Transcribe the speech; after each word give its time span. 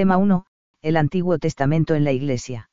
Tema 0.00 0.16
1. 0.16 0.46
El 0.80 0.96
Antiguo 0.96 1.38
Testamento 1.38 1.94
en 1.94 2.04
la 2.04 2.12
Iglesia. 2.12 2.70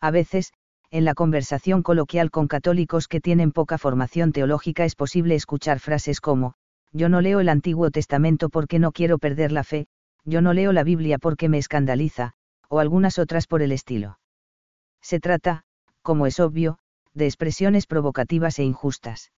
A 0.00 0.10
veces, 0.10 0.52
en 0.90 1.04
la 1.04 1.14
conversación 1.14 1.84
coloquial 1.84 2.32
con 2.32 2.48
católicos 2.48 3.06
que 3.06 3.20
tienen 3.20 3.52
poca 3.52 3.78
formación 3.78 4.32
teológica 4.32 4.84
es 4.84 4.96
posible 4.96 5.36
escuchar 5.36 5.78
frases 5.78 6.20
como, 6.20 6.54
yo 6.92 7.08
no 7.08 7.20
leo 7.20 7.38
el 7.38 7.50
Antiguo 7.50 7.92
Testamento 7.92 8.48
porque 8.48 8.80
no 8.80 8.90
quiero 8.90 9.18
perder 9.18 9.52
la 9.52 9.62
fe, 9.62 9.86
yo 10.24 10.40
no 10.42 10.52
leo 10.52 10.72
la 10.72 10.82
Biblia 10.82 11.18
porque 11.18 11.48
me 11.48 11.58
escandaliza, 11.58 12.32
o 12.68 12.80
algunas 12.80 13.20
otras 13.20 13.46
por 13.46 13.62
el 13.62 13.70
estilo. 13.70 14.18
Se 15.00 15.20
trata, 15.20 15.62
como 16.02 16.26
es 16.26 16.40
obvio, 16.40 16.80
de 17.14 17.26
expresiones 17.26 17.86
provocativas 17.86 18.58
e 18.58 18.64
injustas. 18.64 19.30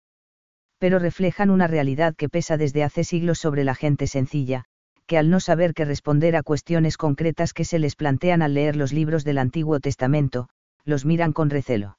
Pero 0.78 1.00
reflejan 1.00 1.50
una 1.50 1.66
realidad 1.66 2.14
que 2.14 2.28
pesa 2.28 2.56
desde 2.56 2.84
hace 2.84 3.02
siglos 3.02 3.40
sobre 3.40 3.64
la 3.64 3.74
gente 3.74 4.06
sencilla, 4.06 4.66
que 5.10 5.18
al 5.18 5.28
no 5.28 5.40
saber 5.40 5.74
qué 5.74 5.84
responder 5.84 6.36
a 6.36 6.44
cuestiones 6.44 6.96
concretas 6.96 7.52
que 7.52 7.64
se 7.64 7.80
les 7.80 7.96
plantean 7.96 8.42
al 8.42 8.54
leer 8.54 8.76
los 8.76 8.92
libros 8.92 9.24
del 9.24 9.38
Antiguo 9.38 9.80
Testamento, 9.80 10.48
los 10.84 11.04
miran 11.04 11.32
con 11.32 11.50
recelo. 11.50 11.98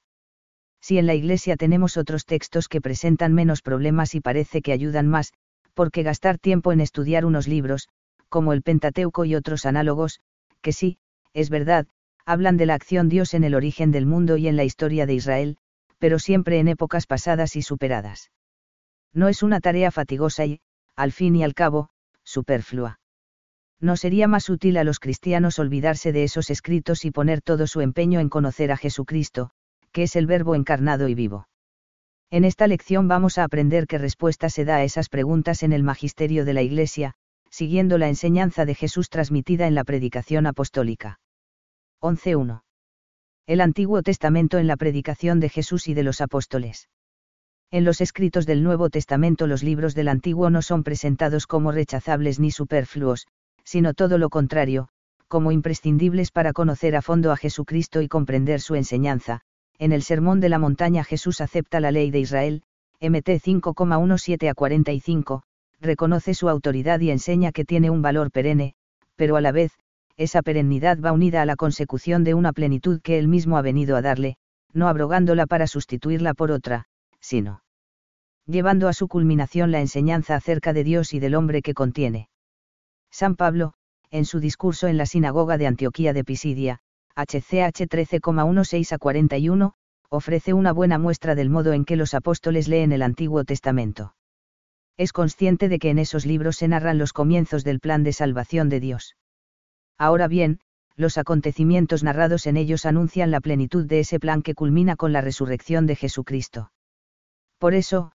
Si 0.79 0.97
en 0.97 1.07
la 1.07 1.13
Iglesia 1.13 1.57
tenemos 1.57 1.97
otros 1.97 2.25
textos 2.25 2.69
que 2.69 2.79
presentan 2.79 3.33
menos 3.33 3.61
problemas 3.61 4.15
y 4.15 4.21
parece 4.21 4.61
que 4.61 4.71
ayudan 4.71 5.09
más, 5.09 5.33
¿por 5.73 5.91
qué 5.91 6.03
gastar 6.03 6.37
tiempo 6.37 6.71
en 6.71 6.79
estudiar 6.79 7.25
unos 7.25 7.49
libros, 7.49 7.89
como 8.29 8.53
el 8.53 8.61
Pentateuco 8.61 9.25
y 9.25 9.35
otros 9.35 9.65
análogos, 9.65 10.21
que 10.61 10.71
sí, 10.71 10.97
es 11.33 11.49
verdad, 11.49 11.87
hablan 12.25 12.55
de 12.55 12.65
la 12.65 12.75
acción 12.75 13.09
Dios 13.09 13.33
en 13.33 13.43
el 13.43 13.55
origen 13.55 13.91
del 13.91 14.05
mundo 14.05 14.37
y 14.37 14.47
en 14.47 14.55
la 14.55 14.63
historia 14.63 15.05
de 15.05 15.15
Israel, 15.15 15.57
pero 15.99 16.17
siempre 16.17 16.59
en 16.59 16.69
épocas 16.69 17.07
pasadas 17.07 17.57
y 17.57 17.61
superadas. 17.61 18.31
No 19.13 19.27
es 19.27 19.43
una 19.43 19.59
tarea 19.59 19.91
fatigosa 19.91 20.45
y, 20.45 20.61
al 20.95 21.11
fin 21.11 21.35
y 21.35 21.43
al 21.43 21.53
cabo, 21.53 21.89
superflua. 22.23 23.00
¿No 23.81 23.97
sería 23.97 24.27
más 24.27 24.47
útil 24.49 24.77
a 24.77 24.83
los 24.83 24.99
cristianos 24.99 25.57
olvidarse 25.57 26.11
de 26.11 26.23
esos 26.23 26.51
escritos 26.51 27.03
y 27.03 27.09
poner 27.09 27.41
todo 27.41 27.65
su 27.65 27.81
empeño 27.81 28.19
en 28.19 28.29
conocer 28.29 28.71
a 28.71 28.77
Jesucristo, 28.77 29.49
que 29.91 30.03
es 30.03 30.15
el 30.15 30.27
Verbo 30.27 30.53
encarnado 30.53 31.07
y 31.07 31.15
vivo? 31.15 31.47
En 32.29 32.45
esta 32.45 32.67
lección 32.67 33.07
vamos 33.07 33.39
a 33.39 33.43
aprender 33.43 33.87
qué 33.87 33.97
respuesta 33.97 34.51
se 34.51 34.65
da 34.65 34.75
a 34.75 34.83
esas 34.83 35.09
preguntas 35.09 35.63
en 35.63 35.73
el 35.73 35.81
magisterio 35.81 36.45
de 36.45 36.53
la 36.53 36.61
Iglesia, 36.61 37.15
siguiendo 37.49 37.97
la 37.97 38.07
enseñanza 38.07 38.65
de 38.65 38.75
Jesús 38.75 39.09
transmitida 39.09 39.65
en 39.65 39.73
la 39.73 39.83
predicación 39.83 40.45
apostólica. 40.45 41.19
11.1. 42.01 42.61
El 43.47 43.61
Antiguo 43.61 44.03
Testamento 44.03 44.59
en 44.59 44.67
la 44.67 44.77
predicación 44.77 45.39
de 45.39 45.49
Jesús 45.49 45.87
y 45.87 45.95
de 45.95 46.03
los 46.03 46.21
apóstoles. 46.21 46.87
En 47.71 47.83
los 47.83 47.99
escritos 47.99 48.45
del 48.45 48.63
Nuevo 48.63 48.91
Testamento 48.91 49.47
los 49.47 49.63
libros 49.63 49.95
del 49.95 50.07
Antiguo 50.07 50.51
no 50.51 50.61
son 50.61 50.83
presentados 50.83 51.47
como 51.47 51.71
rechazables 51.71 52.39
ni 52.39 52.51
superfluos, 52.51 53.27
sino 53.63 53.93
todo 53.93 54.17
lo 54.17 54.29
contrario, 54.29 54.89
como 55.27 55.51
imprescindibles 55.51 56.31
para 56.31 56.53
conocer 56.53 56.95
a 56.95 57.01
fondo 57.01 57.31
a 57.31 57.37
Jesucristo 57.37 58.01
y 58.01 58.07
comprender 58.07 58.59
su 58.61 58.75
enseñanza. 58.75 59.41
En 59.79 59.93
el 59.93 60.03
Sermón 60.03 60.39
de 60.39 60.49
la 60.49 60.59
Montaña 60.59 61.03
Jesús 61.03 61.41
acepta 61.41 61.79
la 61.79 61.91
ley 61.91 62.11
de 62.11 62.19
Israel, 62.19 62.63
MT 62.99 63.29
5,17 63.41 64.49
a 64.49 64.53
45, 64.53 65.43
reconoce 65.79 66.33
su 66.33 66.49
autoridad 66.49 66.99
y 66.99 67.11
enseña 67.11 67.51
que 67.51 67.65
tiene 67.65 67.89
un 67.89 68.01
valor 68.01 68.31
perenne, 68.31 68.75
pero 69.15 69.37
a 69.37 69.41
la 69.41 69.51
vez, 69.51 69.71
esa 70.17 70.41
perennidad 70.41 70.99
va 70.99 71.11
unida 71.11 71.41
a 71.41 71.45
la 71.45 71.55
consecución 71.55 72.23
de 72.23 72.33
una 72.33 72.53
plenitud 72.53 73.01
que 73.01 73.17
él 73.17 73.27
mismo 73.27 73.57
ha 73.57 73.61
venido 73.61 73.95
a 73.95 74.01
darle, 74.01 74.37
no 74.73 74.87
abrogándola 74.87 75.47
para 75.47 75.67
sustituirla 75.67 76.33
por 76.33 76.51
otra, 76.51 76.85
sino 77.19 77.63
llevando 78.45 78.87
a 78.87 78.93
su 78.93 79.07
culminación 79.07 79.71
la 79.71 79.79
enseñanza 79.79 80.35
acerca 80.35 80.73
de 80.73 80.83
Dios 80.83 81.13
y 81.13 81.19
del 81.19 81.35
hombre 81.35 81.61
que 81.61 81.73
contiene. 81.73 82.29
San 83.11 83.35
Pablo, 83.35 83.73
en 84.09 84.25
su 84.25 84.39
discurso 84.39 84.87
en 84.87 84.97
la 84.97 85.05
sinagoga 85.05 85.57
de 85.57 85.67
Antioquía 85.67 86.13
de 86.13 86.23
Pisidia, 86.23 86.79
HCH 87.15 87.87
13,16 87.87 88.93
a 88.93 88.97
41, 88.97 89.73
ofrece 90.09 90.53
una 90.53 90.73
buena 90.73 90.97
muestra 90.97 91.35
del 91.35 91.49
modo 91.49 91.73
en 91.73 91.85
que 91.85 91.95
los 91.95 92.13
apóstoles 92.13 92.67
leen 92.67 92.91
el 92.91 93.01
Antiguo 93.01 93.43
Testamento. 93.43 94.15
Es 94.97 95.13
consciente 95.13 95.69
de 95.69 95.79
que 95.79 95.89
en 95.89 95.99
esos 95.99 96.25
libros 96.25 96.57
se 96.57 96.67
narran 96.67 96.97
los 96.97 97.13
comienzos 97.13 97.63
del 97.63 97.79
plan 97.79 98.03
de 98.03 98.13
salvación 98.13 98.69
de 98.69 98.79
Dios. 98.79 99.15
Ahora 99.97 100.27
bien, 100.27 100.59
los 100.95 101.17
acontecimientos 101.17 102.03
narrados 102.03 102.45
en 102.45 102.57
ellos 102.57 102.85
anuncian 102.85 103.31
la 103.31 103.39
plenitud 103.39 103.85
de 103.85 103.99
ese 104.01 104.19
plan 104.19 104.41
que 104.41 104.55
culmina 104.55 104.95
con 104.95 105.13
la 105.13 105.21
resurrección 105.21 105.85
de 105.85 105.95
Jesucristo. 105.95 106.71
Por 107.57 107.73
eso, 107.73 108.11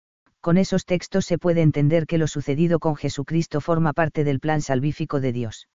con 0.45 0.59
esos 0.59 0.85
textos 0.85 1.25
se 1.25 1.39
puede 1.39 1.63
entender 1.63 2.07
que 2.07 2.19
lo 2.19 2.27
sucedido 2.27 2.79
con 2.79 2.97
Jesucristo 2.97 3.63
forma 3.63 3.95
parte 3.95 4.25
del 4.25 4.41
plan 4.41 4.61
salvífico 4.61 5.19
de 5.23 5.33
Dios. 5.33 5.69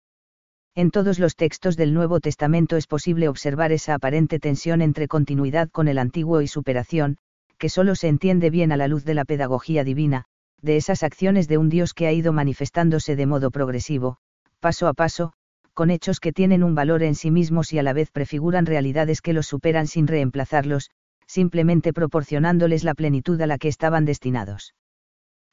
En 0.75 0.91
todos 0.91 1.19
los 1.19 1.37
textos 1.37 1.75
del 1.79 1.95
Nuevo 1.95 2.21
Testamento 2.21 2.77
es 2.77 2.87
posible 2.87 3.29
observar 3.29 3.73
esa 3.73 3.95
aparente 3.95 4.39
tensión 4.39 4.83
entre 4.83 5.09
continuidad 5.09 5.71
con 5.71 5.89
el 5.89 5.97
antiguo 5.97 6.43
y 6.43 6.49
superación, 6.49 7.17
que 7.57 7.71
solo 7.71 7.95
se 7.95 8.09
entiende 8.09 8.51
bien 8.51 8.71
a 8.71 8.77
la 8.77 8.89
luz 8.89 9.07
de 9.07 9.15
la 9.15 9.25
pedagogía 9.25 9.85
divina, 9.85 10.27
de 10.61 10.77
esas 10.77 11.03
acciones 11.03 11.49
de 11.49 11.57
un 11.57 11.71
Dios 11.71 11.95
que 11.95 12.07
ha 12.07 12.13
ido 12.13 12.35
manifestándose 12.35 13.17
de 13.17 13.25
modo 13.25 13.51
progresivo, 13.51 14.19
paso 14.61 14.87
a 14.87 14.93
paso, 14.93 15.33
con 15.73 15.89
hechos 15.89 16.21
que 16.21 16.35
tienen 16.35 16.63
un 16.63 16.75
valor 16.75 17.03
en 17.05 17.15
sí 17.15 17.31
mismos 17.31 17.73
y 17.73 17.79
a 17.79 17.83
la 17.83 17.95
vez 17.95 18.11
prefiguran 18.11 18.67
realidades 18.67 19.23
que 19.23 19.33
los 19.33 19.47
superan 19.47 19.87
sin 19.87 20.07
reemplazarlos, 20.07 20.91
simplemente 21.29 21.93
proporcionándoles 21.93 22.83
la 22.83 22.95
plenitud 22.95 23.41
a 23.41 23.47
la 23.47 23.59
que 23.59 23.69
estaban 23.69 24.05
destinados. 24.05 24.75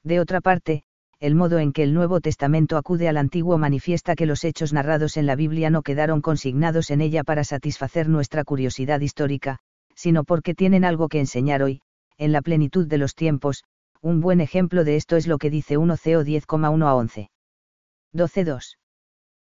De 0.03 0.19
otra 0.19 0.41
parte, 0.41 0.83
el 1.19 1.35
modo 1.35 1.59
en 1.59 1.73
que 1.73 1.83
el 1.83 1.93
Nuevo 1.93 2.21
Testamento 2.21 2.77
acude 2.77 3.07
al 3.07 3.17
Antiguo 3.17 3.57
manifiesta 3.57 4.15
que 4.15 4.25
los 4.25 4.43
hechos 4.43 4.73
narrados 4.73 5.17
en 5.17 5.25
la 5.25 5.35
Biblia 5.35 5.69
no 5.69 5.81
quedaron 5.81 6.21
consignados 6.21 6.91
en 6.91 7.01
ella 7.01 7.23
para 7.23 7.43
satisfacer 7.43 8.09
nuestra 8.09 8.43
curiosidad 8.43 8.99
histórica, 9.01 9.59
sino 9.95 10.23
porque 10.23 10.55
tienen 10.55 10.83
algo 10.83 11.07
que 11.07 11.19
enseñar 11.19 11.61
hoy, 11.61 11.81
en 12.17 12.31
la 12.31 12.41
plenitud 12.41 12.87
de 12.87 12.97
los 12.97 13.15
tiempos, 13.15 13.63
un 14.01 14.21
buen 14.21 14.41
ejemplo 14.41 14.83
de 14.83 14.97
esto 14.97 15.15
es 15.15 15.27
lo 15.27 15.37
que 15.37 15.49
dice 15.49 15.77
1 15.77 15.95
CO 15.97 16.23
10,1 16.23 16.85
a 16.85 16.95
11. 16.95 17.29
12.2. 18.13 18.77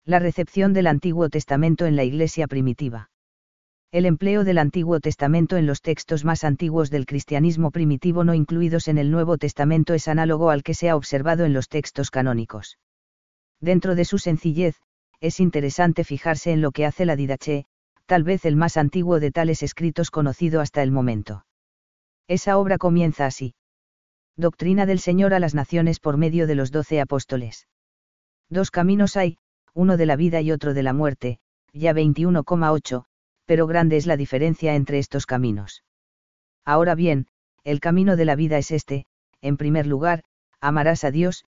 La 0.06 0.20
recepción 0.20 0.74
del 0.74 0.88
Antiguo 0.88 1.30
Testamento 1.30 1.86
en 1.86 1.96
la 1.96 2.04
Iglesia 2.04 2.48
primitiva. 2.48 3.10
El 3.92 4.06
empleo 4.06 4.44
del 4.44 4.60
Antiguo 4.60 5.00
Testamento 5.00 5.58
en 5.58 5.66
los 5.66 5.82
textos 5.82 6.24
más 6.24 6.44
antiguos 6.44 6.92
del 6.92 7.08
cristianismo 7.08 7.72
primitivo 7.72 8.24
no 8.24 8.36
incluidos 8.36 8.88
en 8.88 9.00
el 9.00 9.10
Nuevo 9.10 9.40
Testamento 9.40 9.96
es 9.96 10.08
análogo 10.08 10.52
al 10.52 10.62
que 10.62 10.76
se 10.76 10.90
ha 10.90 10.96
observado 10.96 11.44
en 11.44 11.54
los 11.54 11.70
textos 11.70 12.12
canónicos. 12.12 12.78
Dentro 13.60 13.96
de 13.96 14.06
su 14.06 14.20
sencillez, 14.20 14.76
es 15.22 15.40
interesante 15.40 16.04
fijarse 16.04 16.52
en 16.52 16.62
lo 16.62 16.70
que 16.72 16.86
hace 16.86 17.08
la 17.08 17.16
Didache, 17.16 17.66
tal 18.06 18.24
vez 18.24 18.46
el 18.46 18.56
más 18.56 18.78
antiguo 18.78 19.20
de 19.20 19.32
tales 19.32 19.64
escritos 19.64 20.12
conocido 20.12 20.62
hasta 20.62 20.84
el 20.84 20.92
momento. 20.92 21.48
Esa 22.28 22.60
obra 22.60 22.78
comienza 22.78 23.26
así. 23.26 23.56
Doctrina 24.38 24.86
del 24.86 25.00
Señor 25.00 25.34
a 25.34 25.40
las 25.40 25.56
naciones 25.56 26.00
por 26.00 26.16
medio 26.18 26.46
de 26.46 26.54
los 26.54 26.70
doce 26.70 27.02
apóstoles. 27.02 27.68
Dos 28.52 28.70
caminos 28.70 29.18
hay, 29.18 29.40
uno 29.74 29.98
de 29.98 30.06
la 30.06 30.16
vida 30.16 30.42
y 30.42 30.52
otro 30.52 30.76
de 30.76 30.84
la 30.84 30.94
muerte, 30.94 31.40
ya 31.74 31.92
21,8, 31.92 33.06
pero 33.50 33.66
grande 33.66 33.98
es 33.98 34.06
la 34.06 34.16
diferencia 34.16 34.76
entre 34.76 35.00
estos 35.00 35.26
caminos. 35.26 35.84
Ahora 36.66 36.94
bien, 36.94 37.26
el 37.64 37.80
camino 37.80 38.16
de 38.16 38.24
la 38.24 38.36
vida 38.36 38.60
es 38.60 38.70
este, 38.70 39.08
en 39.42 39.58
primer 39.58 39.88
lugar, 39.88 40.24
amarás 40.62 41.04
a 41.04 41.10
Dios, 41.10 41.46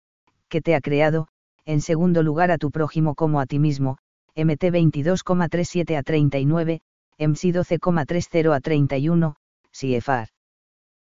que 0.49 0.61
te 0.61 0.73
ha 0.73 0.81
creado, 0.81 1.27
en 1.63 1.79
segundo 1.79 2.23
lugar 2.23 2.49
a 2.49 2.57
tu 2.57 2.71
prójimo 2.71 3.13
como 3.13 3.39
a 3.39 3.45
ti 3.45 3.59
mismo, 3.59 3.99
MT 4.35 4.63
22,37 4.73 5.95
a 5.95 6.01
39, 6.01 6.81
MC 7.19 7.53
12,30 7.53 8.55
a 8.55 8.59
31, 8.61 9.35
CFR. 9.69 10.29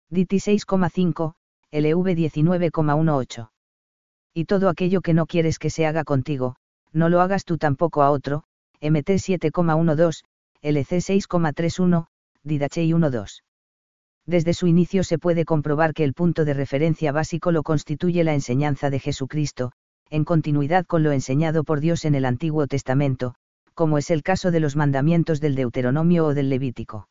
DT 0.09 0.33
6,5, 0.33 1.35
LV 1.73 2.07
19,18. 2.15 3.49
Y 4.33 4.45
todo 4.45 4.67
aquello 4.67 5.01
que 5.01 5.13
no 5.13 5.27
quieres 5.27 5.59
que 5.59 5.69
se 5.69 5.85
haga 5.85 6.03
contigo, 6.03 6.55
no 6.91 7.07
lo 7.09 7.21
hagas 7.21 7.45
tú 7.45 7.59
tampoco 7.59 8.01
a 8.01 8.09
otro, 8.09 8.45
MT 8.81 9.09
7,12, 9.21 10.23
LC 10.61 10.97
6,31, 10.97 12.07
Didachei 12.43 12.91
1.2. 12.91 13.43
Desde 14.25 14.53
su 14.53 14.67
inicio 14.67 15.03
se 15.03 15.17
puede 15.17 15.45
comprobar 15.45 15.93
que 15.93 16.03
el 16.03 16.13
punto 16.13 16.45
de 16.45 16.53
referencia 16.53 17.11
básico 17.11 17.51
lo 17.51 17.63
constituye 17.63 18.23
la 18.23 18.33
enseñanza 18.33 18.89
de 18.89 18.99
Jesucristo, 18.99 19.71
en 20.09 20.25
continuidad 20.25 20.85
con 20.85 21.03
lo 21.03 21.11
enseñado 21.11 21.63
por 21.63 21.79
Dios 21.79 22.05
en 22.05 22.15
el 22.15 22.25
Antiguo 22.25 22.67
Testamento, 22.67 23.35
como 23.73 23.97
es 23.97 24.09
el 24.09 24.23
caso 24.23 24.51
de 24.51 24.59
los 24.59 24.75
mandamientos 24.75 25.39
del 25.39 25.55
Deuteronomio 25.55 26.25
o 26.25 26.33
del 26.33 26.49
Levítico. 26.49 27.07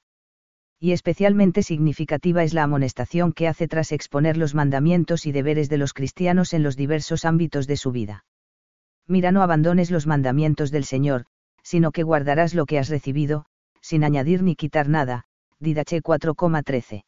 Y 0.78 0.92
especialmente 0.92 1.62
significativa 1.62 2.42
es 2.42 2.52
la 2.52 2.64
amonestación 2.64 3.32
que 3.32 3.48
hace 3.48 3.68
tras 3.68 3.92
exponer 3.92 4.36
los 4.36 4.54
mandamientos 4.54 5.24
y 5.24 5.32
deberes 5.32 5.70
de 5.70 5.78
los 5.78 5.94
cristianos 5.94 6.52
en 6.52 6.62
los 6.62 6.76
diversos 6.76 7.24
ámbitos 7.24 7.66
de 7.66 7.76
su 7.76 7.92
vida. 7.92 8.24
Mira, 9.06 9.32
no 9.32 9.42
abandones 9.42 9.90
los 9.90 10.06
mandamientos 10.06 10.70
del 10.70 10.84
Señor, 10.84 11.26
sino 11.66 11.90
que 11.90 12.04
guardarás 12.04 12.54
lo 12.54 12.64
que 12.64 12.78
has 12.78 12.88
recibido, 12.88 13.44
sin 13.80 14.04
añadir 14.04 14.40
ni 14.44 14.54
quitar 14.54 14.88
nada, 14.88 15.24
Didache 15.58 16.00
4,13. 16.00 17.04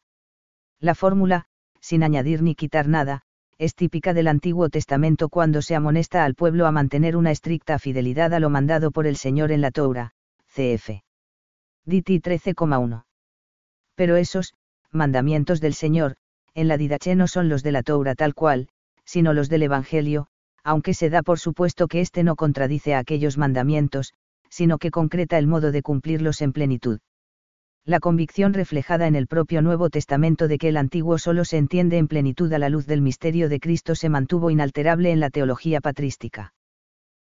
La 0.81 0.95
fórmula, 0.95 1.45
sin 1.79 2.03
añadir 2.03 2.41
ni 2.41 2.55
quitar 2.55 2.89
nada, 2.89 3.21
es 3.57 3.73
típica 3.73 4.13
del 4.13 4.27
Antiguo 4.27 4.67
Testamento 4.67 5.29
cuando 5.29 5.61
se 5.61 5.75
amonesta 5.75 6.25
al 6.25 6.35
pueblo 6.35 6.67
a 6.67 6.73
mantener 6.73 7.15
una 7.15 7.31
estricta 7.31 7.79
fidelidad 7.79 8.33
a 8.33 8.41
lo 8.41 8.49
mandado 8.49 8.91
por 8.91 9.07
el 9.07 9.15
Señor 9.15 9.53
en 9.53 9.61
la 9.61 9.71
Torah, 9.71 10.11
cf. 10.47 11.03
DT 11.85 12.21
13,1. 12.21 13.05
Pero 13.95 14.17
esos, 14.17 14.55
mandamientos 14.91 15.61
del 15.61 15.73
Señor, 15.73 16.17
en 16.53 16.67
la 16.67 16.75
Didache 16.75 17.15
no 17.15 17.27
son 17.27 17.47
los 17.47 17.63
de 17.63 17.71
la 17.71 17.83
Torah 17.83 18.15
tal 18.15 18.33
cual, 18.33 18.67
sino 19.05 19.31
los 19.31 19.47
del 19.47 19.63
Evangelio, 19.63 20.27
aunque 20.65 20.93
se 20.93 21.09
da 21.09 21.23
por 21.23 21.39
supuesto 21.39 21.87
que 21.87 22.01
éste 22.01 22.23
no 22.23 22.35
contradice 22.35 22.93
a 22.93 22.99
aquellos 22.99 23.37
mandamientos, 23.37 24.13
sino 24.49 24.77
que 24.77 24.91
concreta 24.91 25.37
el 25.37 25.47
modo 25.47 25.71
de 25.71 25.81
cumplirlos 25.81 26.41
en 26.41 26.53
plenitud 26.53 26.99
la 27.89 27.99
convicción 27.99 28.53
reflejada 28.53 29.07
en 29.07 29.15
el 29.15 29.25
propio 29.25 29.63
Nuevo 29.63 29.89
Testamento 29.89 30.47
de 30.47 30.59
que 30.59 30.69
el 30.69 30.77
Antiguo 30.77 31.17
solo 31.17 31.43
se 31.43 31.57
entiende 31.57 31.97
en 31.97 32.07
plenitud 32.07 32.53
a 32.53 32.59
la 32.59 32.69
luz 32.69 32.85
del 32.85 33.01
misterio 33.01 33.49
de 33.49 33.59
Cristo 33.59 33.95
se 33.95 34.09
mantuvo 34.09 34.51
inalterable 34.51 35.11
en 35.11 35.19
la 35.19 35.31
teología 35.31 35.81
patrística. 35.81 36.53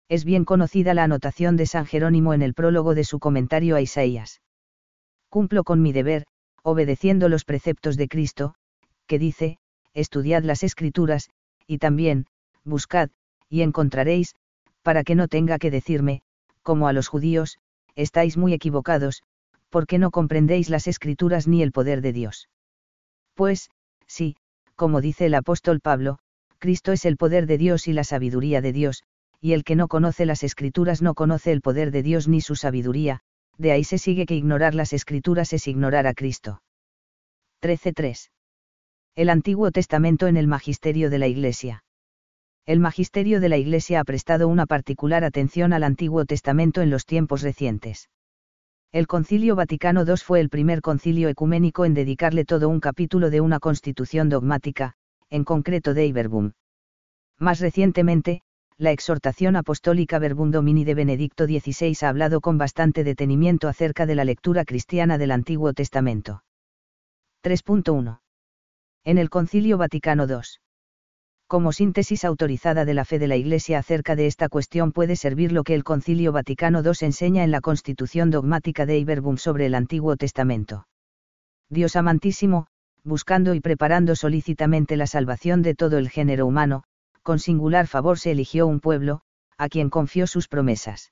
Es 0.08 0.24
bien 0.24 0.46
conocida 0.46 0.94
la 0.94 1.04
anotación 1.04 1.58
de 1.58 1.66
San 1.66 1.86
Jerónimo 1.86 2.34
en 2.34 2.42
el 2.42 2.54
prólogo 2.54 2.96
de 2.96 3.04
su 3.04 3.20
comentario 3.20 3.76
a 3.76 3.82
Isaías. 3.82 4.42
Cumplo 5.28 5.66
con 5.66 5.82
mi 5.82 5.92
deber, 5.92 6.26
obedeciendo 6.62 7.28
los 7.28 7.44
preceptos 7.44 7.98
de 7.98 8.08
Cristo, 8.08 8.56
que 9.06 9.20
dice, 9.20 9.58
estudiad 9.94 10.44
las 10.44 10.64
escrituras, 10.64 11.30
y 11.68 11.80
también, 11.80 12.26
buscad, 12.64 13.10
y 13.50 13.64
encontraréis, 13.64 14.34
para 14.82 15.04
que 15.04 15.16
no 15.16 15.28
tenga 15.28 15.58
que 15.58 15.72
decirme, 15.72 16.22
como 16.64 16.88
a 16.88 16.94
los 16.94 17.08
judíos, 17.08 17.60
estáis 17.96 18.38
muy 18.38 18.54
equivocados, 18.54 19.22
porque 19.70 20.00
no 20.00 20.12
comprendéis 20.12 20.70
las 20.70 20.88
escrituras 20.88 21.48
ni 21.48 21.62
el 21.62 21.72
poder 21.72 22.02
de 22.02 22.14
Dios. 22.14 22.50
Pues, 23.36 23.70
sí, 24.08 24.36
como 24.76 25.02
dice 25.02 25.28
el 25.28 25.36
apóstol 25.36 25.80
Pablo, 25.80 26.20
Cristo 26.60 26.92
es 26.92 27.06
el 27.06 27.18
poder 27.18 27.46
de 27.46 27.58
Dios 27.58 27.88
y 27.88 27.94
la 27.94 28.04
sabiduría 28.04 28.62
de 28.62 28.72
Dios, 28.72 29.04
y 29.42 29.54
el 29.54 29.64
que 29.64 29.76
no 29.76 29.88
conoce 29.88 30.26
las 30.26 30.44
escrituras 30.44 31.02
no 31.02 31.14
conoce 31.14 31.52
el 31.52 31.62
poder 31.62 31.92
de 31.92 32.04
Dios 32.04 32.28
ni 32.28 32.40
su 32.40 32.56
sabiduría, 32.56 33.20
de 33.58 33.72
ahí 33.72 33.84
se 33.84 33.98
sigue 33.98 34.26
que 34.26 34.36
ignorar 34.36 34.74
las 34.74 34.94
escrituras 34.94 35.54
es 35.54 35.68
ignorar 35.68 36.08
a 36.08 36.14
Cristo. 36.14 36.62
13.3. 37.62 38.30
El 39.16 39.30
Antiguo 39.30 39.72
Testamento 39.72 40.28
en 40.28 40.38
el 40.38 40.48
Magisterio 40.48 41.10
de 41.10 41.20
la 41.20 41.28
Iglesia. 41.28 41.83
El 42.66 42.80
Magisterio 42.80 43.42
de 43.42 43.50
la 43.50 43.58
Iglesia 43.58 44.00
ha 44.00 44.06
prestado 44.06 44.48
una 44.48 44.66
particular 44.66 45.26
atención 45.26 45.74
al 45.74 45.84
Antiguo 45.84 46.24
Testamento 46.24 46.82
en 46.82 46.90
los 46.90 47.06
tiempos 47.06 47.42
recientes. 47.42 48.10
El 48.94 49.06
Concilio 49.06 49.58
Vaticano 49.58 50.06
II 50.06 50.16
fue 50.16 50.40
el 50.40 50.48
primer 50.48 50.80
concilio 50.80 51.28
ecuménico 51.28 51.84
en 51.84 51.94
dedicarle 51.94 52.46
todo 52.46 52.70
un 52.70 52.80
capítulo 52.80 53.30
de 53.30 53.42
una 53.42 53.60
constitución 53.60 54.30
dogmática, 54.30 54.94
en 55.30 55.44
concreto 55.44 55.94
de 55.94 56.06
Iberbum. 56.08 56.54
Más 57.38 57.60
recientemente, 57.60 58.44
la 58.78 58.92
exhortación 58.92 59.58
apostólica 59.58 60.18
Verbum 60.18 60.52
Domini 60.52 60.86
de 60.86 60.96
Benedicto 60.96 61.46
XVI 61.46 61.98
ha 62.04 62.10
hablado 62.10 62.40
con 62.40 62.58
bastante 62.58 63.04
detenimiento 63.04 63.68
acerca 63.68 64.06
de 64.06 64.16
la 64.16 64.24
lectura 64.24 64.64
cristiana 64.64 65.18
del 65.18 65.32
Antiguo 65.32 65.74
Testamento. 65.74 66.46
3.1. 67.44 68.22
En 69.04 69.18
el 69.18 69.30
Concilio 69.30 69.78
Vaticano 69.78 70.28
II 70.30 70.63
como 71.48 71.72
síntesis 71.72 72.26
autorizada 72.26 72.86
de 72.86 72.94
la 72.94 73.06
fe 73.06 73.20
de 73.20 73.28
la 73.28 73.36
Iglesia 73.36 73.80
acerca 73.80 74.16
de 74.16 74.28
esta 74.28 74.50
cuestión 74.50 74.92
puede 74.92 75.16
servir 75.16 75.52
lo 75.52 75.64
que 75.64 75.76
el 75.76 75.84
Concilio 75.84 76.32
Vaticano 76.32 76.82
II 76.82 76.92
enseña 77.02 77.44
en 77.44 77.52
la 77.52 77.62
Constitución 77.62 78.32
dogmática 78.32 78.86
de 78.86 78.98
Iberbum 78.98 79.38
sobre 79.38 79.66
el 79.66 79.76
Antiguo 79.76 80.16
Testamento. 80.18 80.88
Dios 81.70 81.96
amantísimo, 81.96 82.68
buscando 83.04 83.54
y 83.54 83.60
preparando 83.60 84.16
solícitamente 84.16 84.98
la 84.98 85.08
salvación 85.08 85.62
de 85.62 85.76
todo 85.76 85.98
el 85.98 86.10
género 86.10 86.46
humano, 86.48 86.84
con 87.22 87.40
singular 87.40 87.88
favor 87.88 88.20
se 88.20 88.32
eligió 88.32 88.68
un 88.68 88.80
pueblo, 88.80 89.22
a 89.58 89.70
quien 89.70 89.90
confió 89.90 90.28
sus 90.28 90.48
promesas. 90.48 91.12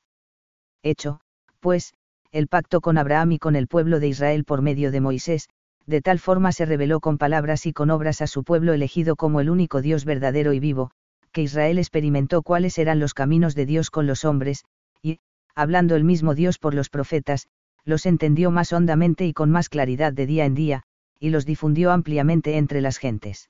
Hecho, 0.84 1.20
pues, 1.60 1.94
el 2.32 2.48
pacto 2.48 2.82
con 2.82 2.98
Abraham 2.98 3.34
y 3.34 3.40
con 3.40 3.56
el 3.56 3.68
pueblo 3.68 4.00
de 4.00 4.08
Israel 4.08 4.46
por 4.46 4.62
medio 4.62 4.92
de 4.92 5.02
Moisés, 5.02 5.50
de 5.92 6.02
tal 6.02 6.20
forma 6.20 6.54
se 6.54 6.66
reveló 6.66 7.02
con 7.02 7.18
palabras 7.18 7.66
y 7.66 7.74
con 7.74 7.92
obras 7.92 8.22
a 8.22 8.28
su 8.28 8.46
pueblo 8.46 8.72
elegido 8.72 9.18
como 9.18 9.42
el 9.42 9.50
único 9.50 9.82
Dios 9.82 10.06
verdadero 10.06 10.54
y 10.54 10.60
vivo, 10.62 10.92
que 11.34 11.42
Israel 11.42 11.78
experimentó 11.78 12.44
cuáles 12.44 12.78
eran 12.78 13.02
los 13.02 13.14
caminos 13.14 13.56
de 13.56 13.66
Dios 13.66 13.92
con 13.92 14.08
los 14.08 14.24
hombres, 14.24 14.64
y, 15.04 15.20
hablando 15.54 15.98
el 15.98 16.06
mismo 16.06 16.34
Dios 16.34 16.60
por 16.60 16.74
los 16.74 16.90
profetas, 16.90 17.48
los 17.84 18.06
entendió 18.06 18.52
más 18.52 18.72
hondamente 18.72 19.28
y 19.28 19.34
con 19.34 19.52
más 19.52 19.68
claridad 19.68 20.14
de 20.14 20.28
día 20.28 20.46
en 20.46 20.56
día, 20.56 20.84
y 21.20 21.30
los 21.30 21.46
difundió 21.46 21.92
ampliamente 21.92 22.56
entre 22.56 22.80
las 22.80 22.98
gentes. 22.98 23.50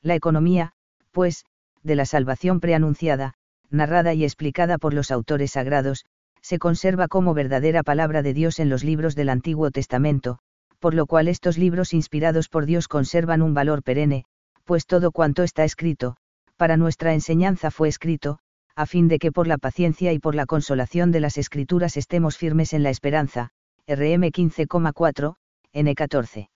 La 0.00 0.14
economía, 0.14 0.72
pues, 1.10 1.44
de 1.82 1.94
la 1.94 2.06
salvación 2.06 2.60
preanunciada, 2.60 3.34
narrada 3.68 4.14
y 4.14 4.24
explicada 4.24 4.78
por 4.78 4.94
los 4.94 5.10
autores 5.10 5.52
sagrados, 5.52 6.06
se 6.40 6.58
conserva 6.58 7.06
como 7.06 7.34
verdadera 7.34 7.82
palabra 7.82 8.22
de 8.22 8.32
Dios 8.32 8.60
en 8.60 8.70
los 8.70 8.82
libros 8.82 9.14
del 9.14 9.28
Antiguo 9.28 9.70
Testamento, 9.70 10.38
por 10.80 10.94
lo 10.94 11.06
cual 11.06 11.28
estos 11.28 11.58
libros 11.58 11.92
inspirados 11.92 12.48
por 12.48 12.66
Dios 12.66 12.88
conservan 12.88 13.42
un 13.42 13.54
valor 13.54 13.82
perenne, 13.82 14.24
pues 14.64 14.86
todo 14.86 15.12
cuanto 15.12 15.42
está 15.42 15.62
escrito, 15.62 16.16
para 16.56 16.76
nuestra 16.76 17.12
enseñanza 17.12 17.70
fue 17.70 17.88
escrito, 17.88 18.38
a 18.74 18.86
fin 18.86 19.06
de 19.06 19.18
que 19.18 19.30
por 19.30 19.46
la 19.46 19.58
paciencia 19.58 20.12
y 20.12 20.18
por 20.18 20.34
la 20.34 20.46
consolación 20.46 21.12
de 21.12 21.20
las 21.20 21.36
escrituras 21.36 21.96
estemos 21.96 22.38
firmes 22.38 22.72
en 22.72 22.82
la 22.82 22.90
esperanza. 22.90 23.50
RM 23.86 24.30
15,4, 24.30 25.34
N 25.72 25.94
14. 25.94 26.50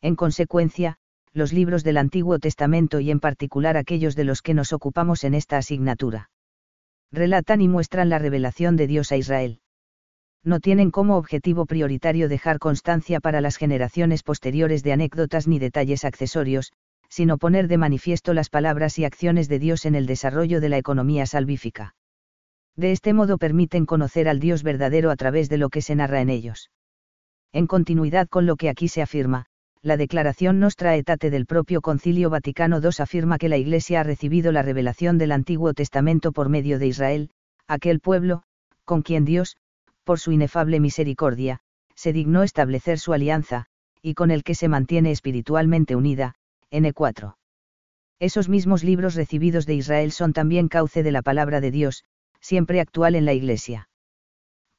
En 0.00 0.16
consecuencia, 0.16 0.96
los 1.32 1.52
libros 1.52 1.82
del 1.82 1.96
Antiguo 1.96 2.38
Testamento 2.38 3.00
y 3.00 3.10
en 3.10 3.20
particular 3.20 3.76
aquellos 3.76 4.14
de 4.14 4.24
los 4.24 4.42
que 4.42 4.54
nos 4.54 4.72
ocupamos 4.72 5.24
en 5.24 5.34
esta 5.34 5.58
asignatura. 5.58 6.30
Relatan 7.10 7.60
y 7.60 7.68
muestran 7.68 8.08
la 8.08 8.18
revelación 8.18 8.76
de 8.76 8.86
Dios 8.86 9.10
a 9.10 9.16
Israel 9.16 9.60
no 10.42 10.60
tienen 10.60 10.90
como 10.90 11.16
objetivo 11.16 11.66
prioritario 11.66 12.28
dejar 12.28 12.58
constancia 12.58 13.20
para 13.20 13.40
las 13.40 13.56
generaciones 13.56 14.22
posteriores 14.22 14.82
de 14.82 14.92
anécdotas 14.92 15.46
ni 15.46 15.58
detalles 15.58 16.04
accesorios, 16.04 16.72
sino 17.08 17.38
poner 17.38 17.68
de 17.68 17.76
manifiesto 17.76 18.32
las 18.32 18.48
palabras 18.48 18.98
y 18.98 19.04
acciones 19.04 19.48
de 19.48 19.58
Dios 19.58 19.84
en 19.84 19.94
el 19.94 20.06
desarrollo 20.06 20.60
de 20.60 20.68
la 20.68 20.78
economía 20.78 21.26
salvífica. 21.26 21.94
De 22.76 22.92
este 22.92 23.12
modo 23.12 23.36
permiten 23.36 23.84
conocer 23.84 24.28
al 24.28 24.40
Dios 24.40 24.62
verdadero 24.62 25.10
a 25.10 25.16
través 25.16 25.48
de 25.48 25.58
lo 25.58 25.68
que 25.68 25.82
se 25.82 25.96
narra 25.96 26.20
en 26.20 26.30
ellos. 26.30 26.70
En 27.52 27.66
continuidad 27.66 28.28
con 28.28 28.46
lo 28.46 28.56
que 28.56 28.68
aquí 28.68 28.88
se 28.88 29.02
afirma, 29.02 29.46
la 29.82 29.96
declaración 29.96 30.60
Nostra 30.60 30.90
Aetate 30.90 31.30
del 31.30 31.46
propio 31.46 31.80
Concilio 31.80 32.30
Vaticano 32.30 32.80
II 32.80 32.90
afirma 32.98 33.38
que 33.38 33.48
la 33.48 33.56
Iglesia 33.56 34.00
ha 34.00 34.04
recibido 34.04 34.52
la 34.52 34.62
revelación 34.62 35.18
del 35.18 35.32
Antiguo 35.32 35.74
Testamento 35.74 36.32
por 36.32 36.48
medio 36.48 36.78
de 36.78 36.86
Israel, 36.86 37.30
aquel 37.66 37.98
pueblo, 37.98 38.42
con 38.84 39.02
quien 39.02 39.24
Dios, 39.24 39.56
por 40.04 40.18
su 40.18 40.32
inefable 40.32 40.80
misericordia, 40.80 41.60
se 41.94 42.12
dignó 42.12 42.42
establecer 42.42 42.98
su 42.98 43.12
alianza, 43.12 43.66
y 44.02 44.14
con 44.14 44.30
el 44.30 44.42
que 44.42 44.54
se 44.54 44.68
mantiene 44.68 45.10
espiritualmente 45.10 45.96
unida, 45.96 46.34
N4. 46.70 47.36
Esos 48.18 48.48
mismos 48.48 48.84
libros 48.84 49.14
recibidos 49.14 49.66
de 49.66 49.74
Israel 49.74 50.12
son 50.12 50.32
también 50.32 50.68
cauce 50.68 51.02
de 51.02 51.12
la 51.12 51.22
palabra 51.22 51.60
de 51.60 51.70
Dios, 51.70 52.04
siempre 52.40 52.80
actual 52.80 53.14
en 53.14 53.24
la 53.24 53.34
Iglesia. 53.34 53.88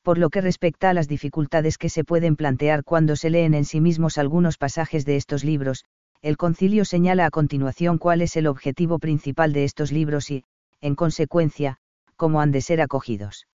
Por 0.04 0.18
lo 0.18 0.32
que 0.32 0.42
respecta 0.42 0.90
a 0.90 0.94
las 0.94 1.08
dificultades 1.08 1.78
que 1.78 1.90
se 1.90 2.04
pueden 2.04 2.36
plantear 2.36 2.84
cuando 2.84 3.16
se 3.16 3.30
leen 3.30 3.54
en 3.54 3.66
sí 3.66 3.82
mismos 3.82 4.18
algunos 4.18 4.58
pasajes 4.58 5.06
de 5.06 5.16
estos 5.16 5.44
libros, 5.44 5.86
el 6.24 6.38
concilio 6.38 6.86
señala 6.86 7.28
a 7.28 7.32
continuación 7.32 8.00
cuál 8.00 8.22
es 8.22 8.36
el 8.36 8.48
objetivo 8.48 8.98
principal 8.98 9.54
de 9.54 9.64
estos 9.64 9.92
libros 9.92 10.32
y, 10.32 10.44
en 10.80 10.96
consecuencia, 10.96 11.78
cómo 12.16 12.42
han 12.42 12.52
de 12.52 12.62
ser 12.62 12.82
acogidos 12.82 13.46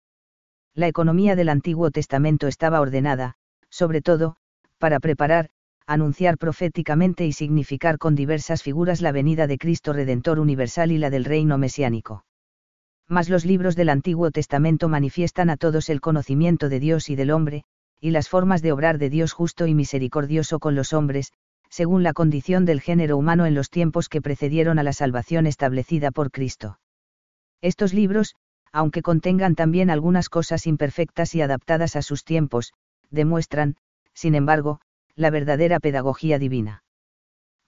la 0.77 0.89
economía 0.89 1.37
del 1.37 1.49
Antiguo 1.49 1.91
Testamento 1.91 2.49
estaba 2.49 2.83
ordenada, 2.83 3.37
sobre 3.71 4.03
todo, 4.03 4.37
para 4.77 5.01
preparar, 5.01 5.49
anunciar 5.87 6.37
proféticamente 6.37 7.25
y 7.25 7.33
significar 7.33 7.97
con 7.97 8.15
diversas 8.15 8.63
figuras 8.63 9.01
la 9.01 9.11
venida 9.11 9.47
de 9.47 9.57
Cristo 9.57 9.95
Redentor 9.95 10.39
Universal 10.39 10.93
y 10.93 10.99
la 10.99 11.09
del 11.09 11.25
reino 11.25 11.57
mesiánico. 11.57 12.27
Mas 13.09 13.31
los 13.31 13.47
libros 13.47 13.75
del 13.75 13.89
Antiguo 13.89 14.31
Testamento 14.31 14.89
manifiestan 14.89 15.49
a 15.49 15.57
todos 15.57 15.89
el 15.89 16.03
conocimiento 16.03 16.69
de 16.69 16.79
Dios 16.79 17.09
y 17.09 17.17
del 17.17 17.31
hombre, 17.31 17.65
y 17.99 18.11
las 18.11 18.29
formas 18.29 18.61
de 18.61 18.73
obrar 18.73 18.99
de 18.99 19.09
Dios 19.09 19.33
justo 19.33 19.67
y 19.67 19.75
misericordioso 19.75 20.59
con 20.59 20.75
los 20.75 20.93
hombres, 20.93 21.33
según 21.71 22.03
la 22.03 22.13
condición 22.13 22.67
del 22.67 22.83
género 22.83 23.17
humano 23.17 23.47
en 23.47 23.55
los 23.55 23.71
tiempos 23.71 24.11
que 24.11 24.21
precedieron 24.21 24.79
a 24.79 24.83
la 24.83 24.93
salvación 24.93 25.47
establecida 25.47 26.11
por 26.11 26.31
Cristo. 26.31 26.79
Estos 27.63 27.95
libros, 27.95 28.37
aunque 28.77 29.01
contengan 29.01 29.55
también 29.55 29.89
algunas 29.89 30.29
cosas 30.29 30.67
imperfectas 30.67 31.35
y 31.35 31.41
adaptadas 31.41 31.97
a 31.97 32.03
sus 32.03 32.25
tiempos, 32.25 32.75
demuestran, 33.11 33.77
sin 34.13 34.35
embargo, 34.35 34.83
la 35.15 35.31
verdadera 35.31 35.81
pedagogía 35.81 36.39
divina. 36.39 36.85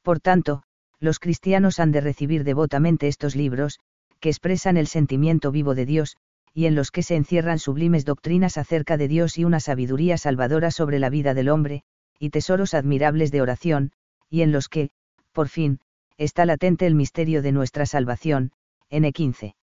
Por 0.02 0.20
tanto, 0.20 0.64
los 1.00 1.18
cristianos 1.18 1.80
han 1.80 1.92
de 1.92 2.02
recibir 2.02 2.44
devotamente 2.44 3.08
estos 3.08 3.36
libros, 3.36 3.78
que 4.20 4.28
expresan 4.28 4.76
el 4.76 4.86
sentimiento 4.86 5.50
vivo 5.50 5.74
de 5.74 5.86
Dios, 5.86 6.18
y 6.52 6.66
en 6.66 6.74
los 6.74 6.90
que 6.90 7.02
se 7.02 7.16
encierran 7.16 7.58
sublimes 7.58 8.04
doctrinas 8.04 8.58
acerca 8.58 8.98
de 8.98 9.08
Dios 9.08 9.38
y 9.38 9.46
una 9.46 9.60
sabiduría 9.60 10.18
salvadora 10.18 10.70
sobre 10.70 10.98
la 10.98 11.08
vida 11.08 11.32
del 11.32 11.48
hombre, 11.48 11.84
y 12.18 12.28
tesoros 12.28 12.74
admirables 12.74 13.30
de 13.30 13.40
oración, 13.40 13.92
y 14.28 14.42
en 14.42 14.52
los 14.52 14.68
que, 14.68 14.90
por 15.32 15.48
fin, 15.48 15.80
está 16.18 16.44
latente 16.44 16.86
el 16.86 16.94
misterio 16.94 17.40
de 17.40 17.52
nuestra 17.52 17.86
salvación, 17.86 18.52
N15. 18.90 19.54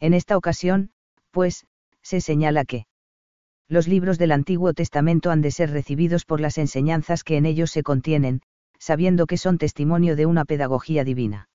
En 0.00 0.14
esta 0.14 0.36
ocasión, 0.36 0.90
pues, 1.30 1.66
se 2.02 2.20
señala 2.20 2.64
que 2.64 2.86
los 3.68 3.86
libros 3.86 4.18
del 4.18 4.32
Antiguo 4.32 4.72
Testamento 4.72 5.30
han 5.30 5.42
de 5.42 5.52
ser 5.52 5.70
recibidos 5.70 6.24
por 6.24 6.40
las 6.40 6.58
enseñanzas 6.58 7.22
que 7.22 7.36
en 7.36 7.46
ellos 7.46 7.70
se 7.70 7.84
contienen, 7.84 8.40
sabiendo 8.78 9.26
que 9.26 9.36
son 9.36 9.58
testimonio 9.58 10.16
de 10.16 10.26
una 10.26 10.44
pedagogía 10.44 11.04
divina. 11.04 11.48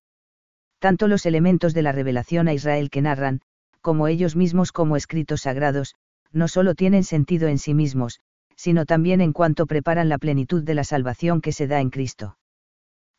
Tanto 0.78 1.08
los 1.08 1.26
elementos 1.26 1.74
de 1.74 1.82
la 1.82 1.92
revelación 1.92 2.48
a 2.48 2.54
Israel 2.54 2.88
que 2.88 3.02
narran, 3.02 3.40
como 3.82 4.08
ellos 4.08 4.36
mismos 4.36 4.72
como 4.72 4.96
escritos 4.96 5.42
sagrados, 5.42 5.94
no 6.32 6.48
solo 6.48 6.74
tienen 6.74 7.04
sentido 7.04 7.48
en 7.48 7.58
sí 7.58 7.74
mismos, 7.74 8.20
sino 8.54 8.86
también 8.86 9.20
en 9.20 9.32
cuanto 9.32 9.66
preparan 9.66 10.08
la 10.08 10.18
plenitud 10.18 10.62
de 10.62 10.74
la 10.74 10.84
salvación 10.84 11.40
que 11.40 11.52
se 11.52 11.66
da 11.66 11.80
en 11.80 11.90
Cristo. 11.90 12.38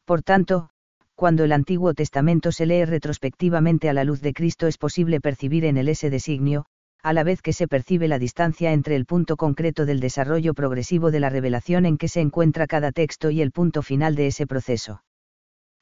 Por 0.05 0.24
tanto, 0.24 0.69
cuando 1.18 1.44
el 1.44 1.52
Antiguo 1.52 1.96
Testamento 1.96 2.52
se 2.52 2.68
lee 2.68 2.86
retrospectivamente 2.86 3.90
a 3.90 3.94
la 3.94 4.04
luz 4.04 4.22
de 4.22 4.34
Cristo 4.34 4.68
es 4.68 4.78
posible 4.78 5.20
percibir 5.20 5.66
en 5.66 5.78
él 5.78 5.90
ese 5.90 6.12
designio, 6.12 6.66
a 7.02 7.12
la 7.12 7.24
vez 7.24 7.42
que 7.42 7.54
se 7.54 7.68
percibe 7.68 8.08
la 8.08 8.20
distancia 8.20 8.72
entre 8.72 8.96
el 8.96 9.08
punto 9.08 9.36
concreto 9.36 9.88
del 9.88 10.00
desarrollo 10.00 10.54
progresivo 10.54 11.10
de 11.10 11.20
la 11.20 11.32
revelación 11.32 11.88
en 11.88 11.98
que 11.98 12.08
se 12.08 12.22
encuentra 12.22 12.68
cada 12.68 12.92
texto 12.92 13.32
y 13.32 13.42
el 13.42 13.52
punto 13.52 13.82
final 13.82 14.14
de 14.14 14.28
ese 14.28 14.46
proceso. 14.46 15.02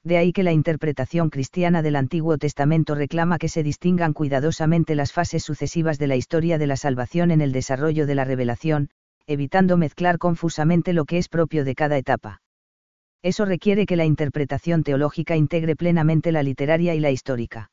De 0.06 0.18
ahí 0.18 0.32
que 0.32 0.44
la 0.44 0.54
interpretación 0.54 1.30
cristiana 1.30 1.82
del 1.82 1.98
Antiguo 1.98 2.38
Testamento 2.38 2.96
reclama 2.96 3.38
que 3.38 3.50
se 3.50 3.62
distingan 3.62 4.13
cuidadosamente 4.13 4.96
las 4.96 5.12
fases 5.12 5.44
sucesivas 5.44 6.00
de 6.00 6.08
la 6.08 6.15
historia 6.15 6.58
de 6.58 6.68
la 6.68 6.77
salvación 6.77 7.32
en 7.32 7.42
el 7.42 7.51
desarrollo 7.51 8.08
de 8.08 8.15
la 8.15 8.24
revelación, 8.24 8.89
evitando 9.27 9.75
mezclar 9.75 10.18
confusamente 10.18 10.94
lo 10.94 11.04
que 11.04 11.18
es 11.18 11.27
propio 11.27 11.65
de 11.65 11.75
cada 11.75 11.98
etapa. 11.98 12.39
Eso 13.25 13.44
requiere 13.44 13.88
que 13.88 13.96
la 13.96 14.05
interpretación 14.05 14.84
teológica 14.84 15.36
integre 15.36 15.75
plenamente 15.75 16.32
la 16.32 16.44
literaria 16.44 16.94
y 16.94 17.00
la 17.00 17.10
histórica. 17.10 17.72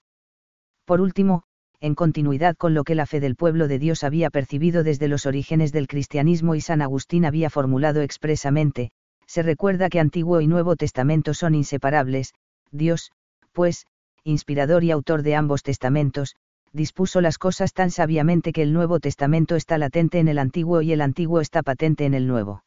Por 0.86 1.02
último, 1.02 1.42
en 1.78 1.94
continuidad 1.94 2.56
con 2.56 2.72
lo 2.72 2.84
que 2.84 2.94
la 2.94 3.04
fe 3.04 3.20
del 3.20 3.36
pueblo 3.36 3.68
de 3.68 3.78
Dios 3.78 4.02
había 4.02 4.30
percibido 4.30 4.82
desde 4.82 5.08
los 5.08 5.26
orígenes 5.26 5.70
del 5.70 5.88
cristianismo 5.88 6.54
y 6.54 6.62
San 6.62 6.80
Agustín 6.80 7.26
había 7.26 7.50
formulado 7.50 8.00
expresamente, 8.00 8.92
se 9.26 9.42
recuerda 9.42 9.90
que 9.90 10.00
Antiguo 10.00 10.40
y 10.40 10.46
Nuevo 10.46 10.74
Testamento 10.74 11.34
son 11.34 11.54
inseparables, 11.54 12.32
Dios, 12.70 13.12
pues, 13.52 13.84
inspirador 14.24 14.84
y 14.84 14.90
autor 14.90 15.22
de 15.22 15.34
ambos 15.34 15.62
testamentos, 15.62 16.34
dispuso 16.72 17.20
las 17.20 17.36
cosas 17.36 17.74
tan 17.74 17.90
sabiamente 17.90 18.54
que 18.54 18.62
el 18.62 18.72
Nuevo 18.72 19.00
Testamento 19.00 19.56
está 19.56 19.76
latente 19.76 20.18
en 20.18 20.28
el 20.28 20.38
Antiguo 20.38 20.80
y 20.80 20.92
el 20.92 21.02
Antiguo 21.02 21.42
está 21.42 21.62
patente 21.62 22.06
en 22.06 22.14
el 22.14 22.26
Nuevo. 22.26 22.64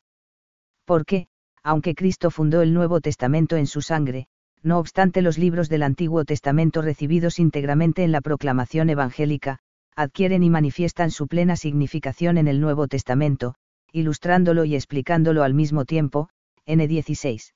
Porque, 0.86 1.30
aunque 1.66 1.96
Cristo 1.96 2.30
fundó 2.30 2.62
el 2.62 2.76
Nuevo 2.76 3.02
Testamento 3.02 3.58
en 3.58 3.66
su 3.66 3.82
sangre, 3.82 4.28
no 4.62 4.78
obstante 4.78 5.24
los 5.24 5.40
libros 5.40 5.68
del 5.68 5.82
Antiguo 5.82 6.24
Testamento 6.24 6.84
recibidos 6.84 7.40
íntegramente 7.40 8.04
en 8.04 8.12
la 8.12 8.22
proclamación 8.22 8.92
evangélica, 8.92 9.58
adquieren 9.96 10.44
y 10.44 10.52
manifiestan 10.52 11.10
su 11.10 11.28
plena 11.28 11.56
significación 11.56 12.38
en 12.38 12.48
el 12.48 12.62
Nuevo 12.62 12.88
Testamento, 12.88 13.56
ilustrándolo 13.92 14.64
y 14.64 14.76
explicándolo 14.76 15.42
al 15.42 15.56
mismo 15.56 15.86
tiempo, 15.86 16.30
N16. 16.68 17.54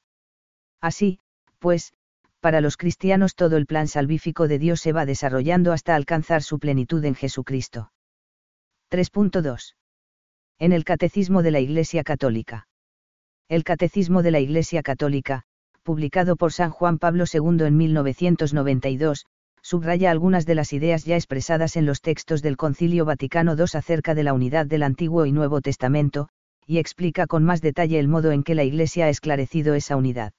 Así, 0.81 1.19
pues, 1.59 1.93
para 2.39 2.61
los 2.61 2.77
cristianos 2.77 3.35
todo 3.35 3.57
el 3.57 3.67
plan 3.67 3.87
salvífico 3.87 4.47
de 4.47 4.57
Dios 4.57 4.81
se 4.81 4.91
va 4.91 5.05
desarrollando 5.05 5.71
hasta 5.71 5.95
alcanzar 5.95 6.41
su 6.41 6.57
plenitud 6.57 7.05
en 7.05 7.13
Jesucristo. 7.13 7.91
3.2. 8.89 9.75
En 10.57 10.73
el 10.73 10.83
Catecismo 10.83 11.43
de 11.43 11.51
la 11.51 11.59
Iglesia 11.59 12.03
Católica. 12.03 12.68
El 13.49 13.63
Catecismo 13.63 14.21
de 14.21 14.29
la 14.29 14.39
Iglesia 14.39 14.83
Católica, 14.83 15.41
publicado 15.81 16.35
por 16.35 16.53
San 16.53 16.69
Juan 16.69 16.99
Pablo 16.99 17.23
II 17.25 17.65
en 17.65 17.77
1992, 17.77 19.25
subraya 19.63 20.11
algunas 20.11 20.45
de 20.45 20.53
las 20.53 20.71
ideas 20.71 21.03
ya 21.03 21.15
expresadas 21.15 21.75
en 21.75 21.87
los 21.87 22.01
textos 22.01 22.43
del 22.43 22.57
Concilio 22.57 23.05
Vaticano 23.05 23.55
II 23.55 23.65
acerca 23.73 24.13
de 24.13 24.21
la 24.21 24.33
unidad 24.33 24.67
del 24.67 24.83
Antiguo 24.83 25.25
y 25.25 25.31
Nuevo 25.31 25.61
Testamento, 25.61 26.29
y 26.67 26.77
explica 26.77 27.25
con 27.25 27.43
más 27.43 27.59
detalle 27.59 27.97
el 27.97 28.07
modo 28.07 28.31
en 28.31 28.43
que 28.43 28.53
la 28.53 28.63
Iglesia 28.63 29.05
ha 29.05 29.09
esclarecido 29.09 29.73
esa 29.73 29.95
unidad. 29.95 30.33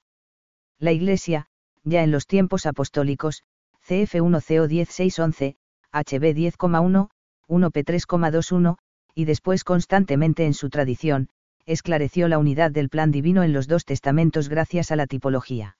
La 0.79 0.93
Iglesia, 0.93 1.47
ya 1.83 2.03
en 2.03 2.11
los 2.11 2.27
tiempos 2.27 2.65
apostólicos, 2.65 3.43
CF1 3.85 4.41
CO 4.41 4.67
10611, 4.69 5.57
HB 5.91 6.23
10,1, 6.33 7.09
1P 7.49 7.83
3,21, 7.83 8.77
y 9.13 9.25
después 9.25 9.65
constantemente 9.65 10.45
en 10.45 10.53
su 10.53 10.69
tradición, 10.69 11.27
esclareció 11.71 12.27
la 12.27 12.37
unidad 12.37 12.71
del 12.71 12.89
plan 12.89 13.11
divino 13.11 13.43
en 13.43 13.53
los 13.53 13.67
dos 13.67 13.85
testamentos 13.85 14.49
gracias 14.49 14.91
a 14.91 14.95
la 14.95 15.07
tipología. 15.07 15.77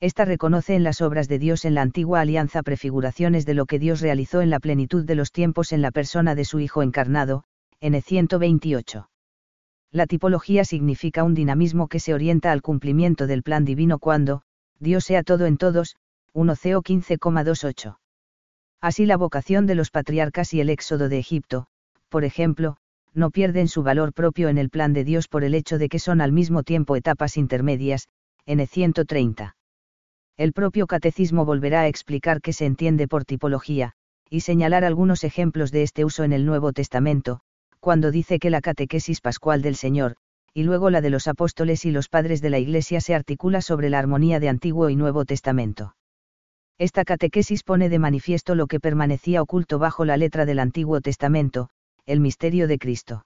Esta 0.00 0.24
reconoce 0.24 0.74
en 0.74 0.82
las 0.82 1.00
obras 1.00 1.28
de 1.28 1.38
Dios 1.38 1.64
en 1.64 1.74
la 1.74 1.82
antigua 1.82 2.20
alianza 2.20 2.62
prefiguraciones 2.62 3.46
de 3.46 3.54
lo 3.54 3.66
que 3.66 3.78
Dios 3.78 4.00
realizó 4.00 4.40
en 4.40 4.50
la 4.50 4.58
plenitud 4.58 5.04
de 5.04 5.14
los 5.14 5.30
tiempos 5.30 5.72
en 5.72 5.80
la 5.80 5.92
persona 5.92 6.34
de 6.34 6.44
su 6.44 6.58
Hijo 6.58 6.82
encarnado, 6.82 7.44
N128. 7.80 9.06
La 9.92 10.06
tipología 10.06 10.64
significa 10.64 11.22
un 11.22 11.34
dinamismo 11.34 11.86
que 11.86 12.00
se 12.00 12.14
orienta 12.14 12.50
al 12.50 12.62
cumplimiento 12.62 13.26
del 13.26 13.42
plan 13.42 13.64
divino 13.64 13.98
cuando, 13.98 14.42
Dios 14.80 15.04
sea 15.04 15.22
todo 15.22 15.46
en 15.46 15.58
todos, 15.58 15.96
1 16.32 16.54
CO 16.54 16.82
15,28. 16.82 17.98
Así 18.80 19.06
la 19.06 19.16
vocación 19.16 19.66
de 19.66 19.74
los 19.76 19.90
patriarcas 19.90 20.54
y 20.54 20.60
el 20.60 20.70
éxodo 20.70 21.08
de 21.08 21.18
Egipto, 21.18 21.66
por 22.08 22.24
ejemplo, 22.24 22.78
no 23.14 23.30
pierden 23.30 23.68
su 23.68 23.82
valor 23.82 24.12
propio 24.12 24.48
en 24.48 24.58
el 24.58 24.70
plan 24.70 24.92
de 24.92 25.04
Dios 25.04 25.28
por 25.28 25.44
el 25.44 25.54
hecho 25.54 25.78
de 25.78 25.88
que 25.88 25.98
son 25.98 26.20
al 26.20 26.32
mismo 26.32 26.62
tiempo 26.62 26.96
etapas 26.96 27.36
intermedias, 27.36 28.08
N 28.46 28.66
130. 28.66 29.56
El 30.36 30.52
propio 30.52 30.86
catecismo 30.86 31.44
volverá 31.44 31.82
a 31.82 31.88
explicar 31.88 32.40
qué 32.40 32.52
se 32.52 32.66
entiende 32.66 33.06
por 33.06 33.24
tipología, 33.24 33.92
y 34.30 34.40
señalar 34.40 34.84
algunos 34.84 35.24
ejemplos 35.24 35.70
de 35.72 35.82
este 35.82 36.04
uso 36.04 36.24
en 36.24 36.32
el 36.32 36.46
Nuevo 36.46 36.72
Testamento, 36.72 37.40
cuando 37.80 38.10
dice 38.10 38.38
que 38.38 38.48
la 38.48 38.60
catequesis 38.60 39.20
pascual 39.20 39.60
del 39.60 39.76
Señor, 39.76 40.16
y 40.54 40.62
luego 40.62 40.90
la 40.90 41.00
de 41.00 41.10
los 41.10 41.28
apóstoles 41.28 41.84
y 41.84 41.90
los 41.90 42.08
padres 42.08 42.40
de 42.40 42.50
la 42.50 42.58
Iglesia 42.58 43.00
se 43.00 43.14
articula 43.14 43.60
sobre 43.60 43.90
la 43.90 43.98
armonía 43.98 44.40
de 44.40 44.48
Antiguo 44.48 44.88
y 44.88 44.96
Nuevo 44.96 45.24
Testamento. 45.24 45.94
Esta 46.78 47.04
catequesis 47.04 47.62
pone 47.62 47.88
de 47.88 47.98
manifiesto 47.98 48.54
lo 48.54 48.66
que 48.66 48.80
permanecía 48.80 49.42
oculto 49.42 49.78
bajo 49.78 50.04
la 50.04 50.16
letra 50.16 50.46
del 50.46 50.58
Antiguo 50.58 51.00
Testamento, 51.00 51.68
el 52.06 52.20
misterio 52.20 52.68
de 52.68 52.78
Cristo. 52.78 53.24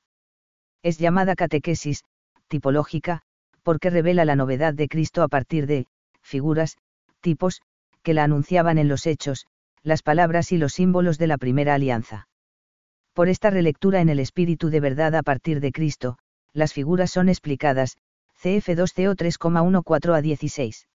Es 0.83 0.99
llamada 0.99 1.35
catequesis, 1.35 2.05
tipológica, 2.49 3.23
porque 3.63 3.91
revela 3.91 4.25
la 4.25 4.37
novedad 4.37 4.75
de 4.75 4.89
Cristo 4.89 5.23
a 5.23 5.29
partir 5.29 5.67
de, 5.67 5.87
figuras, 6.23 6.77
tipos, 7.21 7.63
que 8.03 8.15
la 8.15 8.25
anunciaban 8.25 8.79
en 8.79 8.89
los 8.89 9.07
hechos, 9.07 9.47
las 9.83 10.03
palabras 10.03 10.53
y 10.53 10.59
los 10.59 10.75
símbolos 10.75 11.19
de 11.19 11.27
la 11.27 11.39
primera 11.39 11.75
alianza. 11.75 12.29
Por 13.15 13.29
esta 13.29 13.51
relectura 13.51 14.01
en 14.01 14.09
el 14.09 14.21
espíritu 14.21 14.69
de 14.69 14.81
verdad 14.81 15.15
a 15.15 15.23
partir 15.23 15.61
de 15.61 15.73
Cristo, 15.73 16.19
las 16.53 16.73
figuras 16.73 17.11
son 17.11 17.29
explicadas, 17.29 17.97
CF2CO 18.43 19.17
3,14 19.17 20.15
a 20.15 20.21
16. 20.21 20.89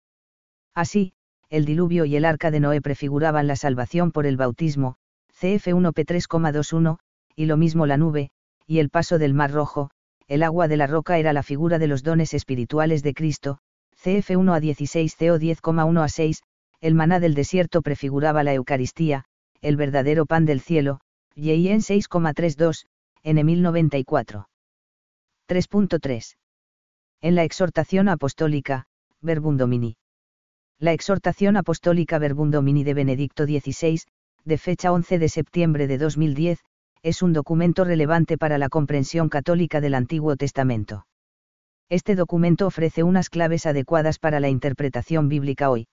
Así, 0.74 1.12
el 1.48 1.64
diluvio 1.64 2.04
y 2.04 2.16
el 2.16 2.24
arca 2.24 2.50
de 2.50 2.60
Noé 2.60 2.80
prefiguraban 2.80 3.46
la 3.46 3.56
salvación 3.56 4.12
por 4.12 4.26
el 4.26 4.36
bautismo, 4.36 4.96
CF1P 5.40 6.04
3,21, 6.04 6.98
y 7.40 7.46
lo 7.46 7.56
mismo 7.56 7.86
la 7.86 7.96
nube, 7.96 8.28
y 8.66 8.80
el 8.80 8.90
paso 8.90 9.16
del 9.16 9.32
Mar 9.32 9.50
Rojo, 9.50 9.90
el 10.28 10.42
agua 10.42 10.68
de 10.68 10.76
la 10.76 10.86
roca 10.86 11.16
era 11.16 11.32
la 11.32 11.42
figura 11.42 11.78
de 11.78 11.86
los 11.86 12.02
dones 12.02 12.34
espirituales 12.34 13.02
de 13.02 13.14
Cristo, 13.14 13.60
CF 13.96 14.36
1 14.36 14.52
a 14.52 14.60
16 14.60 15.16
CO 15.16 15.38
10,1 15.38 16.04
a 16.04 16.08
6, 16.10 16.42
el 16.82 16.94
maná 16.94 17.18
del 17.18 17.32
desierto 17.32 17.80
prefiguraba 17.80 18.42
la 18.42 18.52
Eucaristía, 18.52 19.24
el 19.62 19.78
verdadero 19.78 20.26
pan 20.26 20.44
del 20.44 20.60
cielo, 20.60 21.00
en 21.34 21.80
6,32, 21.80 22.84
N 23.22 23.42
1094. 23.42 24.46
3.3. 25.48 26.36
En 27.22 27.34
la 27.34 27.44
exhortación 27.44 28.10
apostólica, 28.10 28.84
Verbum 29.22 29.56
Domini. 29.56 29.96
La 30.78 30.92
exhortación 30.92 31.56
apostólica 31.56 32.18
Verbum 32.18 32.50
Domini 32.50 32.84
de 32.84 32.92
Benedicto 32.92 33.46
XVI, 33.46 34.02
de 34.44 34.58
fecha 34.58 34.92
11 34.92 35.18
de 35.18 35.28
septiembre 35.30 35.86
de 35.86 35.96
2010, 35.96 36.60
es 37.02 37.22
un 37.22 37.32
documento 37.32 37.84
relevante 37.84 38.36
para 38.36 38.58
la 38.58 38.68
comprensión 38.68 39.30
católica 39.30 39.80
del 39.80 39.94
Antiguo 39.94 40.36
Testamento. 40.36 41.06
Este 41.88 42.14
documento 42.14 42.66
ofrece 42.66 43.02
unas 43.02 43.30
claves 43.30 43.64
adecuadas 43.64 44.18
para 44.18 44.38
la 44.38 44.50
interpretación 44.50 45.28
bíblica 45.28 45.70
hoy. 45.70 45.88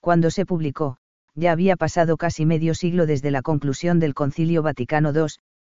Cuando 0.00 0.32
se 0.32 0.44
publicó, 0.44 0.96
ya 1.36 1.52
había 1.52 1.76
pasado 1.76 2.16
casi 2.16 2.44
medio 2.44 2.74
siglo 2.74 3.06
desde 3.06 3.30
la 3.30 3.42
conclusión 3.42 4.00
del 4.00 4.14
Concilio 4.14 4.62
Vaticano 4.62 5.12
II, 5.14 5.26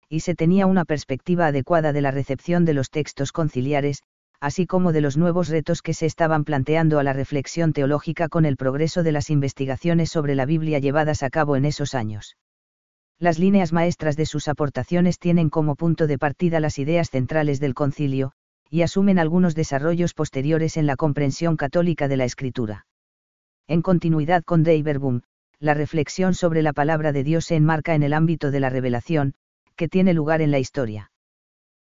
y 0.10 0.20
se 0.20 0.36
tenía 0.36 0.66
una 0.66 0.84
perspectiva 0.84 1.48
adecuada 1.48 1.94
de 1.94 2.02
la 2.02 2.12
recepción 2.12 2.66
de 2.66 2.74
los 2.74 2.90
textos 2.90 3.32
conciliares, 3.32 4.04
así 4.42 4.68
como 4.68 4.92
de 4.92 5.02
los 5.02 5.16
nuevos 5.16 5.48
retos 5.48 5.82
que 5.82 5.94
se 5.94 6.06
estaban 6.06 6.44
planteando 6.44 7.00
a 7.00 7.04
la 7.04 7.14
reflexión 7.14 7.72
teológica 7.72 8.28
con 8.28 8.44
el 8.44 8.58
progreso 8.58 9.04
de 9.04 9.14
las 9.14 9.30
investigaciones 9.30 10.10
sobre 10.10 10.36
la 10.36 10.46
Biblia 10.46 10.80
llevadas 10.80 11.24
a 11.24 11.30
cabo 11.30 11.56
en 11.56 11.64
esos 11.64 11.96
años 11.96 12.36
las 13.20 13.38
líneas 13.38 13.74
maestras 13.74 14.16
de 14.16 14.26
sus 14.26 14.48
aportaciones 14.48 15.20
tienen 15.20 15.50
como 15.50 15.76
punto 15.76 16.08
de 16.08 16.18
partida 16.18 16.62
las 16.62 16.80
ideas 16.80 17.10
centrales 17.10 17.60
del 17.60 17.74
concilio, 17.74 18.32
y 18.70 18.82
asumen 18.82 19.20
algunos 19.20 19.56
desarrollos 19.56 20.14
posteriores 20.14 20.78
en 20.78 20.86
la 20.86 20.96
comprensión 20.96 21.58
católica 21.58 22.08
de 22.08 22.18
la 22.18 22.26
escritura. 22.26 22.86
En 23.68 23.82
continuidad 23.82 24.44
con 24.44 24.64
Dei 24.64 24.82
Verbum, 24.82 25.22
la 25.60 25.74
reflexión 25.74 26.34
sobre 26.34 26.62
la 26.62 26.72
palabra 26.72 27.12
de 27.12 27.24
Dios 27.26 27.46
se 27.46 27.56
enmarca 27.56 27.94
en 27.94 28.04
el 28.04 28.14
ámbito 28.14 28.52
de 28.52 28.62
la 28.62 28.70
revelación, 28.70 29.34
que 29.76 29.90
tiene 29.90 30.14
lugar 30.14 30.42
en 30.42 30.52
la 30.52 30.60
historia. 30.60 31.12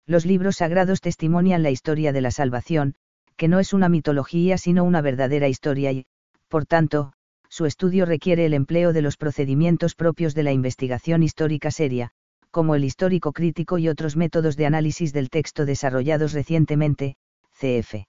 Los 0.06 0.25
libros 0.25 0.58
sagrados 0.58 1.02
testimonian 1.02 1.63
la 1.63 1.72
historia 1.72 2.12
de 2.13 2.22
la 2.22 2.32
salvación, 2.32 2.96
que 3.38 3.48
no 3.48 3.60
es 3.60 3.74
una 3.74 3.90
mitología 3.90 4.58
sino 4.60 4.84
una 4.84 5.02
verdadera 5.02 5.48
historia 5.48 5.92
y, 5.92 6.06
por 6.48 6.66
tanto, 6.66 7.13
su 7.53 7.67
estudio 7.67 8.07
requiere 8.07 8.48
el 8.48 8.55
empleo 8.55 8.93
de 8.93 9.03
los 9.03 9.15
procedimientos 9.15 9.93
propios 9.93 10.33
de 10.33 10.41
la 10.41 10.51
investigación 10.51 11.22
histórica 11.22 11.69
seria, 11.69 12.10
como 12.50 12.74
el 12.74 12.83
histórico 12.83 13.31
crítico 13.31 13.77
y 13.77 13.89
otros 13.89 14.15
métodos 14.15 14.57
de 14.57 14.65
análisis 14.65 15.13
del 15.13 15.29
texto 15.29 15.67
desarrollados 15.67 16.33
recientemente, 16.33 17.15
cf. 17.60 18.07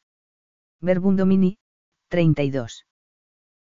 Verbum 0.81 1.17
Domini, 1.17 1.59
32. 2.09 2.87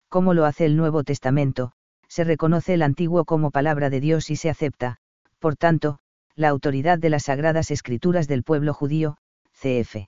Como 0.08 0.34
lo 0.34 0.44
hace 0.44 0.66
el 0.66 0.76
Nuevo 0.76 1.02
Testamento, 1.02 1.72
se 2.06 2.22
reconoce 2.22 2.74
el 2.74 2.82
Antiguo 2.82 3.24
como 3.24 3.50
palabra 3.50 3.90
de 3.90 3.98
Dios 3.98 4.30
y 4.30 4.36
se 4.36 4.50
acepta, 4.50 4.98
por 5.40 5.56
tanto, 5.56 5.98
la 6.36 6.48
autoridad 6.50 7.00
de 7.00 7.10
las 7.10 7.24
sagradas 7.24 7.72
escrituras 7.72 8.28
del 8.28 8.44
pueblo 8.44 8.72
judío, 8.72 9.16
cf. 9.50 10.06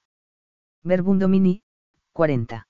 Verbum 0.84 1.18
Domini, 1.18 1.64
40. 2.12 2.68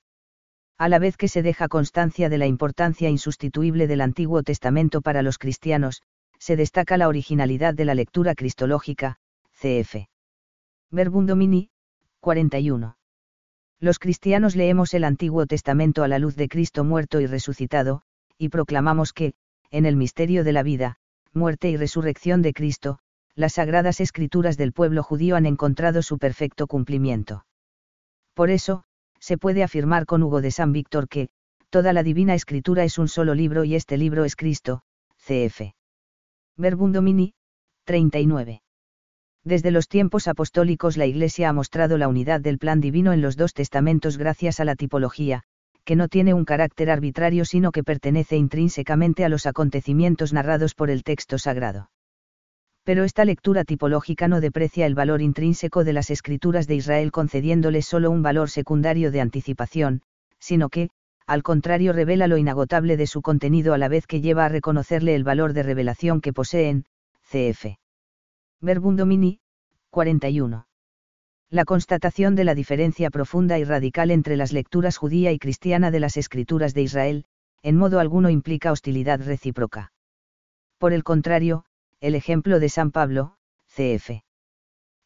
A 0.77 0.89
la 0.89 0.99
vez 0.99 1.17
que 1.17 1.29
se 1.29 1.43
deja 1.43 1.69
constancia 1.69 2.29
de 2.29 2.39
la 2.39 2.47
importancia 2.47 3.09
insustituible 3.09 3.87
del 3.87 4.01
Antiguo 4.01 4.43
Testamento 4.43 5.03
para 5.03 5.23
los 5.23 5.39
cristianos, 5.39 6.03
se 6.39 6.57
destaca 6.57 6.97
la 6.97 7.09
originalidad 7.09 7.75
de 7.75 7.85
la 7.85 7.95
lectura 7.95 8.35
cristológica, 8.35 9.17
cf. 9.53 10.09
Verbum 10.91 11.27
Domini, 11.27 11.71
41. 12.21 12.97
Los 13.81 13.99
cristianos 13.99 14.57
leemos 14.57 14.95
el 14.95 15.05
Antiguo 15.05 15.47
Testamento 15.47 16.03
a 16.03 16.09
la 16.09 16.19
luz 16.19 16.37
de 16.37 16.49
Cristo 16.49 16.85
muerto 16.85 17.21
y 17.21 17.27
resucitado, 17.27 18.03
y 18.37 18.49
proclamamos 18.49 19.13
que, 19.13 19.35
en 19.71 19.87
el 19.87 19.97
misterio 19.97 20.43
de 20.43 20.53
la 20.53 20.63
vida, 20.63 20.97
muerte 21.33 21.71
y 21.71 21.77
resurrección 21.77 22.43
de 22.43 22.53
Cristo, 22.53 22.99
las 23.35 23.55
sagradas 23.55 24.01
escrituras 24.01 24.57
del 24.57 24.73
pueblo 24.73 25.03
judío 25.03 25.37
han 25.37 25.47
encontrado 25.47 26.03
su 26.03 26.19
perfecto 26.19 26.67
cumplimiento. 26.67 27.45
Por 28.35 28.51
eso, 28.51 28.85
se 29.25 29.39
puede 29.39 29.63
afirmar 29.63 30.05
con 30.05 30.23
Hugo 30.23 30.43
de 30.43 30.51
San 30.51 30.73
Víctor 30.73 31.09
que, 31.09 31.31
toda 31.71 31.95
la 31.95 32.03
divina 32.03 32.35
escritura 32.35 32.85
es 32.85 32.99
un 32.99 33.09
solo 33.09 33.35
libro 33.35 33.65
y 33.65 33.75
este 33.75 33.97
libro 33.97 34.27
es 34.27 34.37
Cristo, 34.37 34.83
cf. 35.17 35.73
Verbum 36.59 36.93
Domini, 36.93 37.33
39. 37.87 38.61
Desde 39.43 39.71
los 39.71 39.89
tiempos 39.89 40.29
apostólicos 40.29 40.99
la 40.99 41.07
Iglesia 41.07 41.49
ha 41.49 41.55
mostrado 41.55 41.97
la 41.97 42.07
unidad 42.07 42.43
del 42.43 42.59
plan 42.59 42.83
divino 42.83 43.15
en 43.15 43.23
los 43.23 43.39
dos 43.39 43.55
testamentos 43.55 44.19
gracias 44.19 44.61
a 44.61 44.67
la 44.67 44.77
tipología, 44.77 45.43
que 45.87 45.97
no 45.97 46.09
tiene 46.09 46.35
un 46.35 46.45
carácter 46.45 46.91
arbitrario 46.91 47.47
sino 47.47 47.73
que 47.73 47.83
pertenece 47.83 48.37
intrínsecamente 48.37 49.25
a 49.25 49.31
los 49.31 49.47
acontecimientos 49.47 50.35
narrados 50.35 50.75
por 50.75 50.91
el 50.91 51.03
texto 51.03 51.39
sagrado 51.39 51.89
pero 52.85 53.05
esta 53.05 53.25
lectura 53.25 53.65
tipológica 53.65 54.29
no 54.29 54.41
deprecia 54.41 54.87
el 54.87 54.95
valor 54.95 55.23
intrínseco 55.23 55.85
de 55.85 55.95
las 55.95 56.11
escrituras 56.11 56.67
de 56.67 56.77
Israel 56.77 57.11
concediéndoles 57.11 57.87
solo 57.87 58.11
un 58.11 58.23
valor 58.23 58.51
secundario 58.51 59.11
de 59.11 59.23
anticipación, 59.23 60.03
sino 60.39 60.69
que, 60.69 60.91
al 61.27 61.43
contrario, 61.43 61.95
revela 61.95 62.27
lo 62.27 62.37
inagotable 62.37 62.99
de 62.99 63.07
su 63.07 63.23
contenido 63.23 63.73
a 63.73 63.79
la 63.79 63.89
vez 63.89 64.07
que 64.07 64.21
lleva 64.21 64.45
a 64.45 64.51
reconocerle 64.51 65.15
el 65.15 65.25
valor 65.25 65.55
de 65.55 65.63
revelación 65.63 66.21
que 66.21 66.35
poseen, 66.35 66.85
cf. 67.23 67.79
Verbum 68.61 68.97
Domini, 68.97 69.41
41. 69.89 70.67
La 71.49 71.65
constatación 71.65 72.35
de 72.35 72.45
la 72.45 72.55
diferencia 72.55 73.11
profunda 73.11 73.59
y 73.59 73.65
radical 73.65 74.11
entre 74.11 74.37
las 74.37 74.53
lecturas 74.53 74.99
judía 74.99 75.33
y 75.33 75.39
cristiana 75.39 75.91
de 75.91 76.01
las 76.01 76.19
escrituras 76.19 76.75
de 76.75 76.83
Israel, 76.83 77.25
en 77.63 77.77
modo 77.77 78.01
alguno 78.01 78.29
implica 78.29 78.73
hostilidad 78.73 79.21
recíproca. 79.25 79.93
Por 80.79 80.93
el 80.93 81.05
contrario, 81.05 81.65
el 82.05 82.15
ejemplo 82.15 82.61
de 82.61 82.69
San 82.69 82.91
Pablo, 82.91 83.37
cf. 83.67 84.25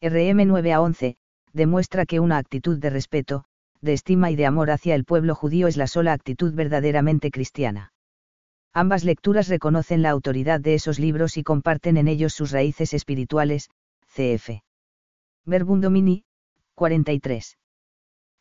RM 0.01 0.45
9 0.45 0.73
a 0.73 0.81
11, 0.81 1.15
demuestra 1.53 2.05
que 2.05 2.19
una 2.19 2.37
actitud 2.37 2.77
de 2.77 2.89
respeto, 2.89 3.45
de 3.79 3.93
estima 3.93 4.31
y 4.31 4.35
de 4.35 4.45
amor 4.45 4.69
hacia 4.69 4.95
el 4.95 5.05
pueblo 5.05 5.33
judío 5.33 5.67
es 5.67 5.77
la 5.77 5.87
sola 5.87 6.11
actitud 6.11 6.53
verdaderamente 6.53 7.31
cristiana. 7.31 7.93
Ambas 8.73 9.05
lecturas 9.05 9.47
reconocen 9.47 10.01
la 10.01 10.09
autoridad 10.09 10.59
de 10.59 10.73
esos 10.73 10.99
libros 10.99 11.37
y 11.37 11.43
comparten 11.43 11.95
en 11.95 12.09
ellos 12.09 12.33
sus 12.33 12.51
raíces 12.51 12.93
espirituales, 12.93 13.69
cf. 14.13 14.61
Verbum 15.45 15.79
Domini, 15.79 16.25
43. 16.75 17.57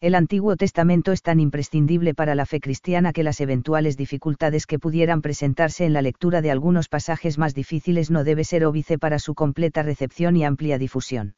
El 0.01 0.15
Antiguo 0.15 0.55
Testamento 0.55 1.11
es 1.11 1.23
tan 1.23 1.41
imprescindible 1.41 2.15
para 2.15 2.37
la 2.37 2.47
fe 2.47 2.61
cristiana 2.61 3.13
que 3.13 3.25
las 3.25 3.41
eventuales 3.41 3.97
dificultades 3.97 4.65
que 4.65 4.79
pudieran 4.79 5.23
presentarse 5.23 5.87
en 5.87 5.93
la 5.93 6.03
lectura 6.03 6.41
de 6.41 6.53
algunos 6.53 6.89
pasajes 6.89 7.37
más 7.37 7.53
difíciles 7.53 8.09
no 8.09 8.23
debe 8.23 8.45
ser 8.45 8.65
óbice 8.65 8.97
para 8.97 9.19
su 9.19 9.35
completa 9.35 9.83
recepción 9.83 10.37
y 10.37 10.45
amplia 10.45 10.79
difusión. 10.79 11.35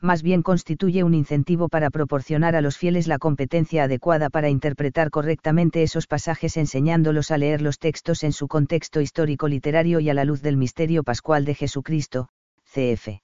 Más 0.00 0.24
bien 0.24 0.42
constituye 0.42 1.04
un 1.04 1.14
incentivo 1.14 1.68
para 1.68 1.90
proporcionar 1.90 2.56
a 2.56 2.62
los 2.62 2.76
fieles 2.76 3.06
la 3.06 3.18
competencia 3.18 3.84
adecuada 3.84 4.28
para 4.28 4.48
interpretar 4.48 5.10
correctamente 5.10 5.84
esos 5.84 6.08
pasajes 6.08 6.56
enseñándolos 6.56 7.30
a 7.30 7.38
leer 7.38 7.62
los 7.62 7.78
textos 7.78 8.24
en 8.24 8.32
su 8.32 8.48
contexto 8.48 9.00
histórico-literario 9.00 10.00
y 10.00 10.10
a 10.10 10.14
la 10.14 10.24
luz 10.24 10.42
del 10.42 10.56
misterio 10.56 11.04
pascual 11.04 11.44
de 11.44 11.54
Jesucristo, 11.54 12.28
cf. 12.64 13.20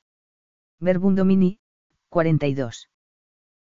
Verbum 0.78 1.16
Domini, 1.16 1.58
42. 2.08 2.88